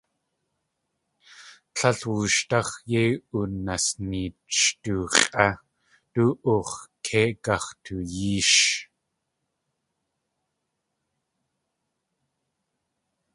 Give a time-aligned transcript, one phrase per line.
[1.75, 5.49] Tlél wooshdáx̲ yéi oonasneech du x̲ʼé,
[6.13, 6.71] du oox̲
[7.05, 8.69] kei gax̲duyéesh.